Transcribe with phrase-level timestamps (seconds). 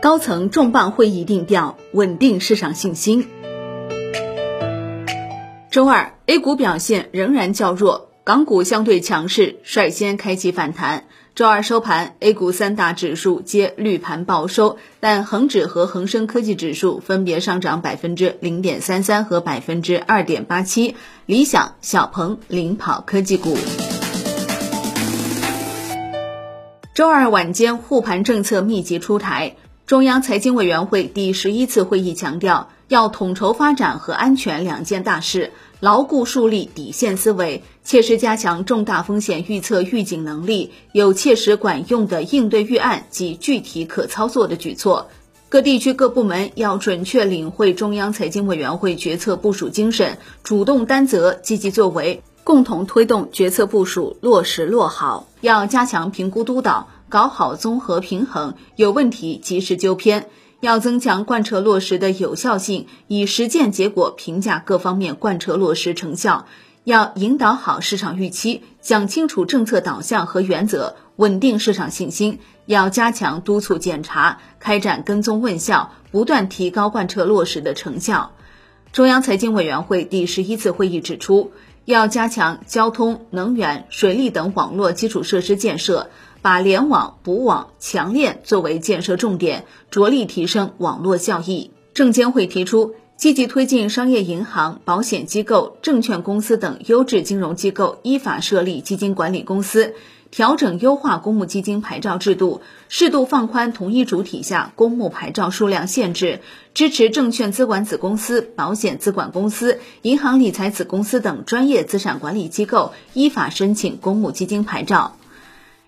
[0.00, 3.26] 高层重磅会议定调，稳定市场信心。
[5.72, 11.06] 周二，A 股表现仍然较弱，港股相对强势，率先开启反弹。
[11.34, 20.94] 周二收盘，A 股三大指数皆绿盘报收，但恒指和恒生科技指数分别上涨百分之零点三三和百分之二点八七，
[21.26, 23.58] 理想、小鹏领跑科技股。
[26.94, 29.56] 周二晚间护盘政策密集出台。
[29.88, 45.08] 中央财经委员会第十一次会议强调，要统筹发展和安全两件大事，牢固树立底线思维，切实加强重大风险预测预警能力，有切实管用的应对预案及具体可操作的举措。
[45.48, 55.28] 各地区各部门要准确领会中央财经委员会决策部署精神，主动担责，积极作为，共同推动决策部署落实落好。
[55.40, 56.88] 要加强评估督导。
[57.08, 60.28] 搞好综合平衡，有问题及时纠偏，
[60.60, 66.46] 要增强贯彻落实的有效性，以实践结果评价各方面贯彻落实成效。
[66.84, 72.40] 要引导好市场预期，讲清楚政策导向和原则，稳定市场信心。
[72.66, 78.32] 要加强督促检查，开展跟踪问效，不断提高贯彻落实的成效。
[78.92, 81.52] 中央财经委员会第十一次会议指出，
[81.84, 86.10] 要加强交通、能源、水利等网络基础设施建设。
[86.40, 91.72] 把联网、补网、强链作为建设重点，着力提升网络效益。
[91.94, 99.94] 证监会提出，积极推进商业银行、保险机构、证券公司等优质金融机构依法设立基金管理公司，
[100.30, 106.40] 调整优化公募基金牌照制度，适度放宽同一主体下公募牌照数量限制，
[106.72, 115.16] 支持证券资管子公司、保险资管公司、银行理财子公司等专业资产管理机构依法申请公募基金牌照。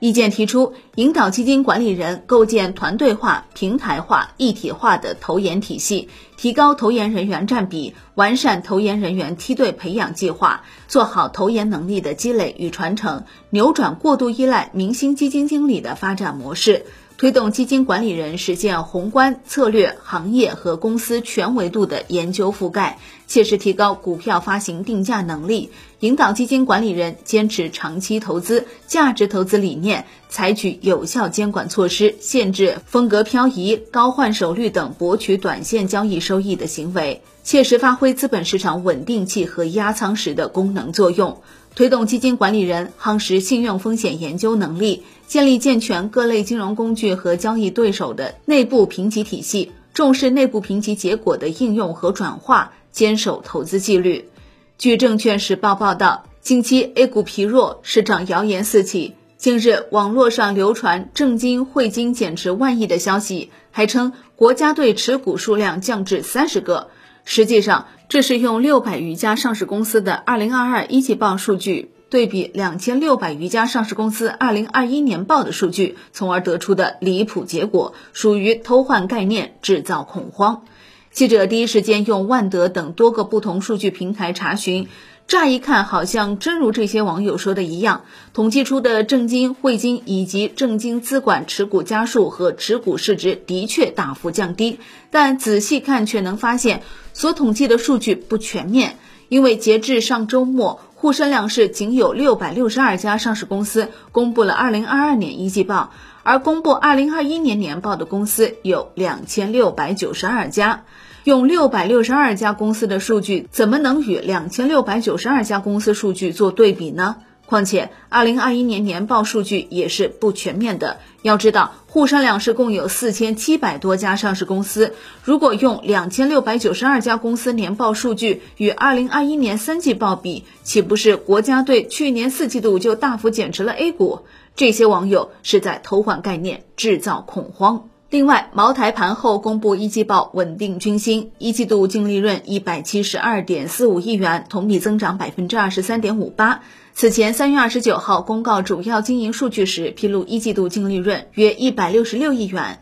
[0.00, 16.86] 意见提出，引导基金管理人构建团队化、平台化、一体化的投研体系，提高投研人员占比，完善投研人员梯队培养计划，做好投研能力的积累与传承，扭转过度依赖明星基金经理的发展模式。
[17.18, 41.42] 推动基金管理人实现宏观、策略、行业和公司全维度的研究覆盖，切实提高股票发行定价能力，引导基金管理人坚持长期投资、价值投资理念，采取有效监管措施，限制风格漂移、高换手率等博取短线交易收益的行为，切实发挥资本市场稳定器和压舱石的功能作用。
[41.78, 54.28] 推动基金管理人夯实信用风险研究能力，建立健全各类金融工具和交易对手的内部评级体系，重视内部评级结果的应用和转化，坚守投资纪律。
[54.76, 59.14] 据证券时报报道，近期 A 股疲弱，市场谣言四起。
[59.36, 66.88] 近日，网络上流传证金汇金减持万亿的消息，还称国家队持股数量降至三十个。
[67.30, 80.62] 实际上，这是用六百余家上市公司的二零二二一季报数据对比两千六百余家上市公司二零二一年报的数据，从而得出的离谱结果，属于偷换概念，制造恐慌。
[81.10, 84.88] 记者第一时间用万德等多个不同数据平台查询。
[85.28, 94.80] 乍一看，好像真如这些网友说的一样，统计出的证金、汇金以及证金资管持股家数和持股市值的确大幅降低。
[95.10, 98.96] 但仔细看，却能发现所统计的数据不全面，
[99.28, 110.84] 因为截至上周末，沪深两市仅有六百六十二家上市公司公布了二零二二年一季报，而公布二零二一年年报的公司有两千六百九十二家。
[111.28, 117.16] 用六百六十二家公司的数据，怎么能与两千六百九十二家公司数据做对比呢？
[117.44, 121.00] 况且，二零二一年年报数据也是不全面的。
[121.20, 134.20] 要知道，沪深两市共有四千七百多家上市公司，如果用两千六百九十二家公司年报数据与二零二一年三季报比，岂不是国家队去年四季度就大幅减持了 A 股？
[134.56, 137.90] 这些网友是在偷换概念，制造恐慌。
[138.10, 146.62] 另外，茅台盘后公布一季报稳定军心，一季度净利润一百七十二点四五亿元，同比增长百分之二十三点五八。
[146.94, 152.78] 此前三月二十九号公告主要经营数据时，披露一季度净利润约一百六十六亿元。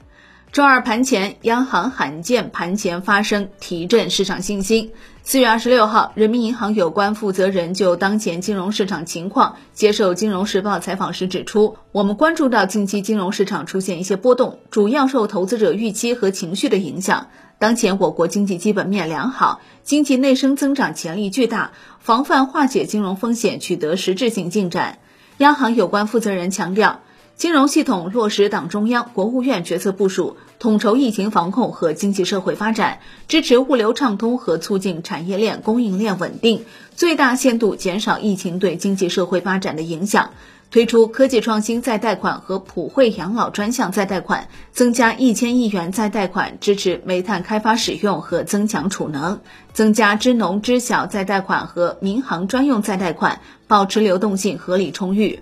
[0.52, 4.93] 周二盘前，央行罕见盘前发声，提振市场信心。
[5.22, 17.28] 四月二十六号，人民银行有关负责人就当前金融市场情况接受《金融时报》采访时指出，我们关注到近期金融市场出现一些波动，主要受投资者预期和情绪的影响。
[17.58, 25.00] 当前我国经济基本面良好，经济内生增长潜力巨大，防范化解金融风险取得实质性进展。
[25.38, 27.00] 央行有关负责人强调。
[27.37, 40.31] 金融系统落实党中央、国务院决策部署，统筹疫情防控和经济社会发展，支持物流畅通和促进产业链供应链稳定，最大限度减少疫情对经济社会发展的影响。
[40.71, 49.41] 推出科技创新再贷款和普惠养老专项再贷款，增加一千亿元再贷款，支持煤炭开发使用和增强储能；
[49.75, 55.41] 增加支农支小再贷款和民航专用再贷款，保持流动性合理充裕。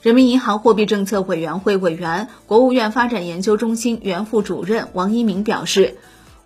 [0.00, 5.96] 人民银行货币政策委员会委员、国务院发展研究中心原副主任王一鸣表示，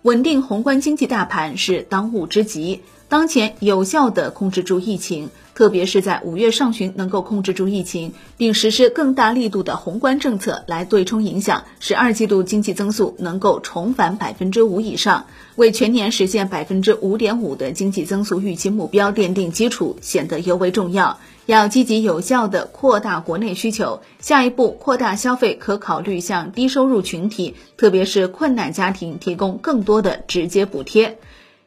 [0.01, 2.81] 稳定宏观经济大盘是当务之急。
[3.09, 15.27] 当前有效地控制住疫情，特别是在五月上旬能够控制住疫情，并实施更大力度的宏观政策来对冲影响，使二季度经济增速能够重返百分之五以上，
[15.57, 21.19] 为全年实现百分之五点五的经济增速预期目标奠定基础，显得尤为重要。
[21.45, 31.17] 要积极有效地扩大国内需求，下一步扩大消费，可考虑向低收入群体，特别是困难家庭提供更多的直接补贴。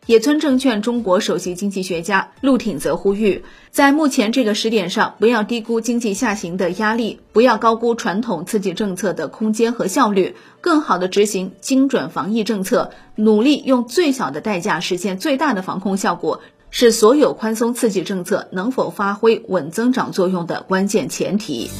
[0.06, 16.40] 野村证券中国首席经济学家陆挺则呼吁，在目前这个时点上，不要低估经济下行的压力，不要高估传统刺激政策的空间和效率，更好地执行精准防疫政策，努力用最小的代价实现最大的防控效果，
[16.70, 21.70] 是所有宽松刺激政策能否发挥稳增长作用的关键前提。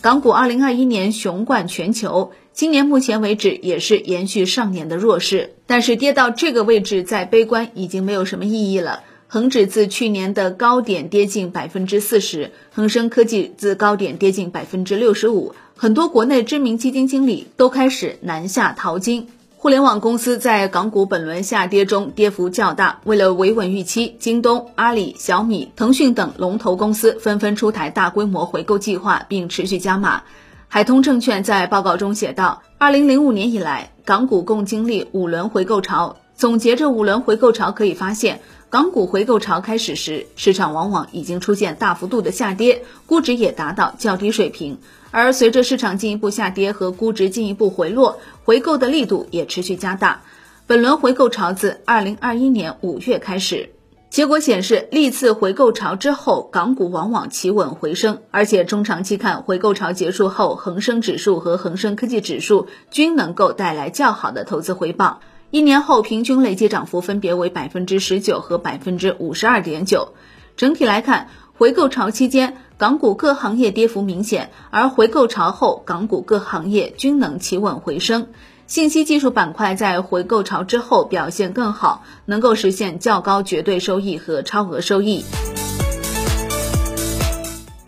[0.00, 2.32] 港股二零二一年雄冠全球。
[2.52, 9.04] 今年目前为止也是延续上年的弱势，但是跌到这个位置再悲观已经没有什么意义了。
[9.28, 19.28] 恒指自去年的高点跌近百分之四十，恒生科技自高点跌近百分之六十五，很多国内知名基金经理都开始南下淘金。
[19.60, 30.22] 互联网公司在港股本轮下跌中跌幅较大，为了维稳预期，京东、阿里、小米、腾讯等龙头公司纷纷出台大规模回购计划，并持续加码。
[30.68, 36.14] 海通证券在报告中写道：，二零零五年以来，港股共经历五轮回购潮。
[36.38, 38.40] 总结这五轮回购潮，可以发现，
[38.70, 44.78] 港股回购潮开始时，市场往往已经出现大幅度的下跌，估值也达到较低水平。
[45.10, 50.22] 而随着市场进一步下跌和估值进一步回落，回购的力度也持续加大。
[50.68, 53.70] 本轮回购潮自二零二一年五月开始。
[54.08, 65.18] 结果显示，历次回购潮之后，港股往往企稳回升，而且中长期看，回购潮结束后，恒生指数和恒生科技指数均能够带来较好的投资回报。
[65.50, 70.12] 一年后平均累计涨幅分别为百分之十九和百分之五十二点九。
[70.58, 78.26] 整体来看，回购潮期间，港股各行业跌幅明显，而回购潮后，港股各行业均能企稳回升。
[78.66, 85.24] 信息技术板块在回购潮之后表现更好，能够实现较高绝对收益和超额收益。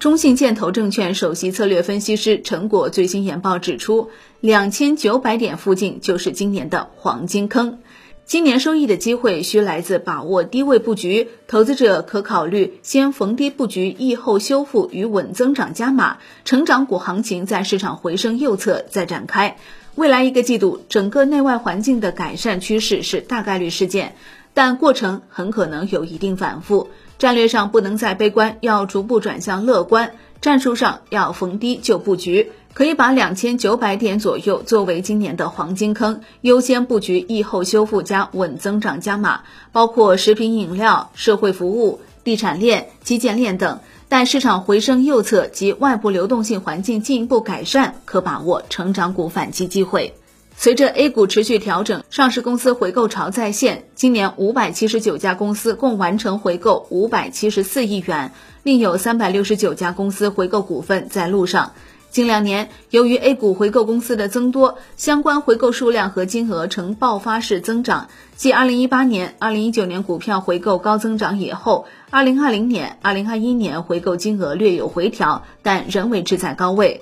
[0.00, 4.08] 中信建投证券首席策略分析师陈果最新研报指出，
[4.40, 7.80] 两千九百点附近就是今年的黄金坑。
[8.24, 19.58] 今年收益的机会需来自把握低位布局，投资者可考虑先逢低布局，疫后修复与稳增长加码，成长股行情在市场回升右侧再展开。
[19.96, 24.14] 未来一个季度，整个内外环境的改善趋势是大概率事件，
[24.54, 26.88] 但过程很可能有一定反复。
[27.18, 30.08] 战略上不能再悲观，要逐步转向乐观；
[30.40, 43.80] 战术上要逢低就布局，可以把两千九百点左右作为今年的黄金坑，优先布局疫后修复加稳增长加码，包括食品饮料、社会服务、地产链、基建链等。
[44.08, 50.14] 待市场回升右侧及外部流动性环境进一步改善，可把握成长股反击机会。
[50.62, 53.86] 随着 A 股持续调整，上市公司回购潮再现。
[53.94, 61.72] 今年五百七十九家公司共完成回购五百七十四亿元，另有三百六十九家公司回购股份在路上。
[62.10, 68.10] 近两年，由于 A 股回购公司的增多，相关回购数量和金额呈爆发式增长。
[68.36, 77.00] 继2018年、2019年股票回购高增长以后，2020年、2021年回购金额略有回调，但仍维持在高位。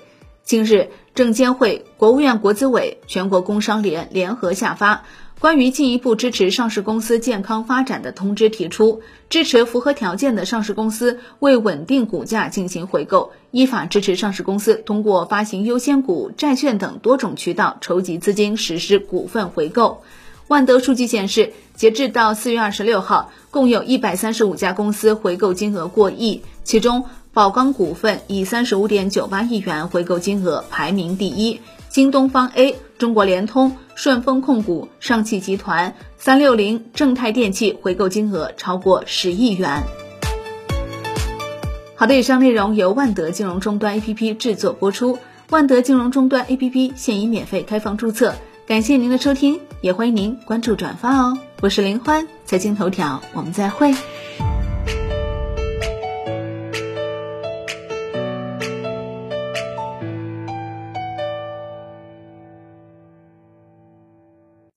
[0.48, 5.04] 近日，证监会、国务院国资委、全国工商联联合下发。
[5.40, 20.02] 关于进一步支持上市公司健康发展的通知提出，支持符合条件的上市公司为稳定股价进行回购，依法支持上市公司通过发行优先股、债券等多种渠道筹集资金实施股份回购。
[20.46, 31.60] 万德数据显示，截至到四月二十六号，共有一百三十五家公司回购金额过亿，其中宝钢股份以三十五点九八亿元回购金额排名第一。
[31.88, 39.82] 京东方 A、中国联通、顺丰控股、上汽集团、三六零、正泰电器回购金额超过十亿元。
[41.96, 45.18] 好的，以上内容由万德金融终端 APP 制作播出。
[45.50, 48.34] 万德金融终端 APP 现已免费开放注册，
[48.66, 51.38] 感谢您的收听，也欢迎您关注转发哦。
[51.62, 53.94] 我是林欢，财经头条，我们再会。